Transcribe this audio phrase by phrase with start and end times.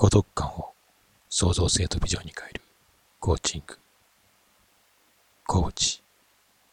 [0.00, 0.74] 孤独感を
[1.28, 2.60] 創造性とビジョンに変える
[3.18, 3.76] コーチング。
[5.44, 6.00] コーチ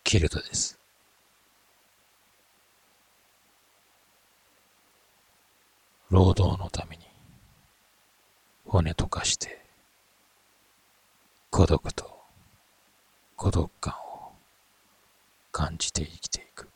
[0.04, 0.78] キルトです。
[6.12, 7.04] 労働のために
[8.68, 9.60] 骨溶かして
[11.50, 12.16] 孤独と
[13.36, 14.34] 孤独感を
[15.52, 16.68] 感じて生きていく。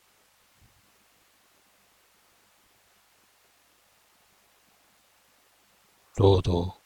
[6.20, 6.78] 労働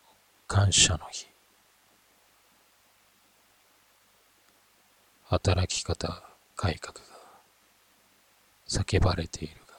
[0.45, 1.25] 感謝の日。
[5.23, 6.21] 働き方
[6.55, 7.01] 改革が
[8.69, 9.73] 叫ばれているが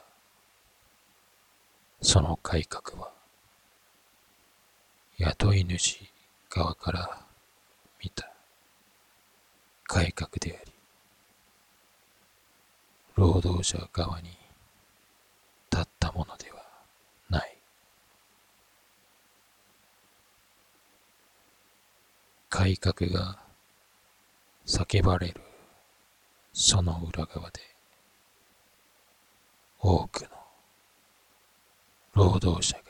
[2.01, 3.13] その改革は
[5.19, 6.01] 雇い主
[6.49, 7.21] 側から
[8.03, 8.29] 見た
[9.85, 10.71] 改革であり
[13.15, 14.31] 労働者側に
[15.71, 16.61] 立ったものでは
[17.29, 17.55] ない
[22.65, 23.37] 改革が
[24.65, 25.39] 叫ばれる
[26.51, 27.61] その裏側で
[29.79, 30.29] 多くの
[32.15, 32.83] 労働者が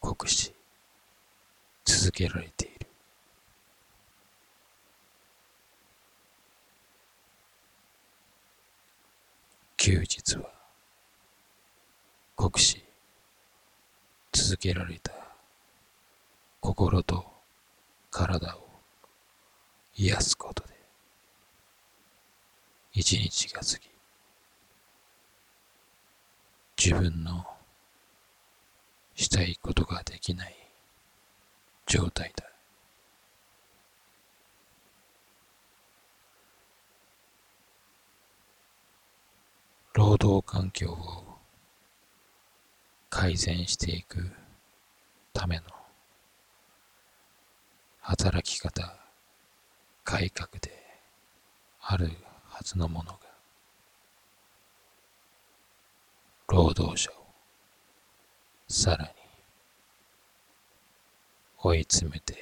[0.00, 0.52] 酷使
[1.86, 2.86] 続けられている。
[9.78, 10.50] 休日は
[12.36, 12.84] 酷使
[14.30, 15.10] 続けられた
[16.60, 17.33] 心と
[18.14, 18.68] 体を
[19.96, 20.72] 癒すことで
[22.92, 23.90] 一日が過ぎ
[26.80, 27.44] 自分の
[29.16, 30.54] したいことができない
[31.86, 32.44] 状態だ。
[39.92, 41.24] 労働環境を
[43.10, 44.30] 改善していく
[45.32, 45.62] ための
[48.16, 48.94] 働き方
[50.04, 50.70] 改革で
[51.80, 52.12] ある
[52.46, 53.18] はずのものが
[56.46, 57.14] 労働者を
[58.68, 59.10] さらに
[61.58, 62.36] 追い詰めて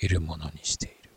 [0.00, 1.10] いるものにしている。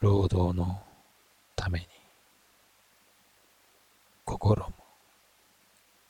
[0.00, 0.82] 労働の
[1.56, 1.86] ために
[4.26, 4.72] 心も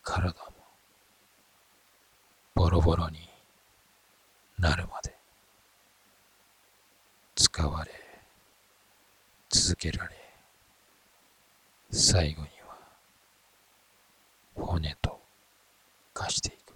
[0.02, 0.54] 体も
[2.54, 3.18] ボロボロに
[4.58, 5.14] なるまで
[7.44, 7.90] 使われ
[9.50, 10.10] 続けられ
[11.90, 12.74] 最後には
[14.54, 15.20] 骨と
[16.14, 16.72] 化していく。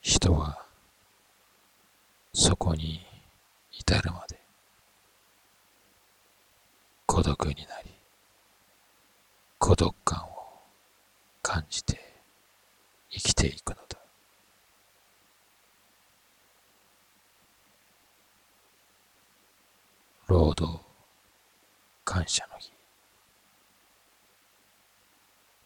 [0.00, 0.64] 人は
[2.32, 3.04] そこに
[3.70, 4.40] 至るまで
[7.04, 7.90] 孤独になり
[9.58, 10.62] 孤独感を
[11.42, 12.00] 感じて
[13.10, 14.01] 生きていくのだ。
[20.32, 20.80] 労働
[22.06, 22.72] 感謝の日。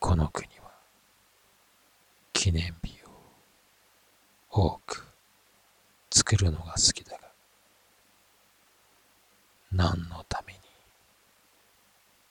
[0.00, 0.72] この国は
[2.32, 3.10] 記念日を
[4.50, 5.06] 多く
[6.10, 7.20] 作るのが好きだが
[9.70, 10.58] 何のために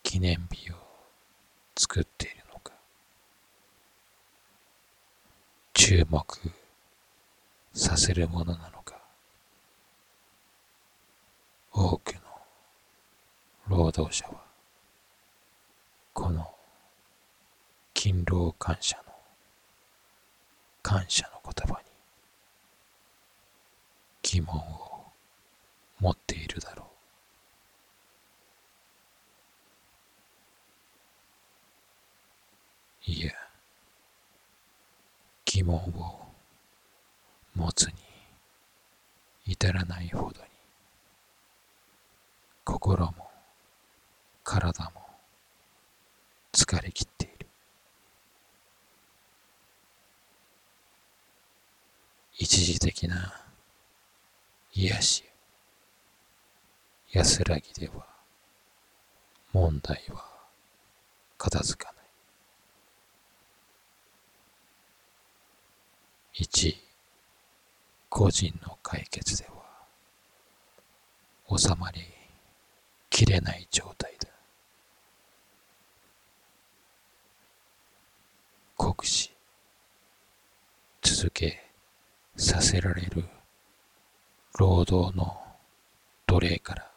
[0.04, 0.76] 記念日を
[1.78, 2.74] 作っているのか
[5.74, 6.26] 注目
[7.74, 9.00] させるものなのか
[11.72, 12.26] 多くの
[13.68, 14.34] 労働者は
[16.14, 16.46] この
[17.94, 19.04] 勤労感謝の
[20.82, 21.86] 感謝の言葉に
[24.22, 25.06] 疑問を
[26.02, 26.84] 持っているだろ
[33.08, 33.12] う。
[33.12, 33.32] いや、
[35.46, 36.28] 疑問を
[37.56, 37.94] 持つに
[39.46, 40.34] 至らないほどに、
[42.66, 43.25] 心も
[44.46, 45.02] 体も
[46.54, 47.48] 疲れきっている。
[52.38, 53.42] 一時的な
[54.74, 55.24] 癒し
[57.12, 58.06] 安らぎでは
[59.52, 60.24] 問題は
[61.40, 62.02] 片付かな
[66.42, 66.44] い。
[66.44, 66.76] 1
[68.10, 69.46] 個人の解決で
[71.50, 72.02] は収まり
[73.10, 74.15] きれない状態
[81.02, 81.66] 続け
[82.38, 83.26] させられる
[84.58, 85.38] 労働の
[86.26, 86.92] 奴隷から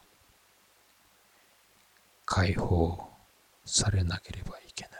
[2.24, 3.08] 解放
[3.64, 4.92] されなければいけない。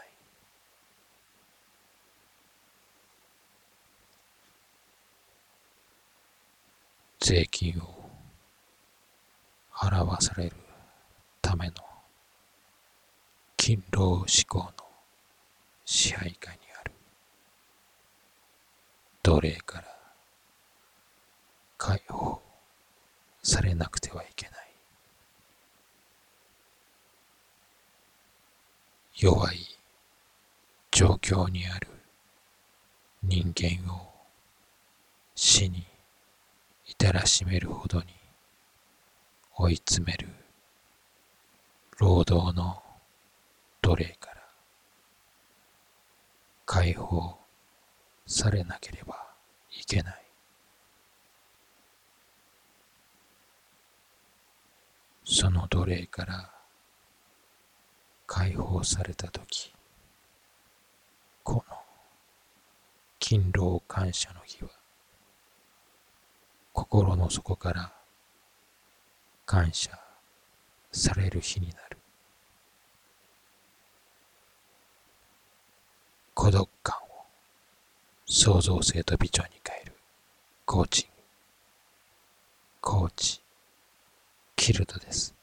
[7.21, 8.09] 税金を
[9.73, 10.55] 払わされる
[11.41, 11.73] ための
[13.57, 14.71] 勤労志向の
[15.85, 16.68] 支配下に
[19.21, 19.85] 奴隷から
[21.77, 22.41] 解放
[23.43, 24.59] されなくてはいけない。
[29.15, 29.57] 弱い
[30.91, 31.87] 状況にある
[33.21, 34.09] 人間を
[35.35, 35.85] 死に
[36.85, 38.05] 至らしめるほどに
[39.57, 40.29] 追い詰める
[41.97, 42.81] 労働の
[43.81, 44.35] 奴隷から
[46.65, 47.38] 解放
[48.29, 49.15] されなければ
[49.71, 50.23] いけない。
[55.25, 56.51] その奴隷から
[58.27, 59.73] 解放された時
[61.43, 61.75] この
[63.19, 64.69] 勤労感謝の日は
[66.73, 67.91] 心の底から
[69.45, 69.99] 感謝
[70.91, 71.97] される日になる。
[76.35, 77.08] 孤独感を
[78.31, 79.93] 創造性と美調に変える。
[80.65, 81.11] コーチング。
[82.79, 83.41] コーチ。
[84.55, 85.33] キルトです。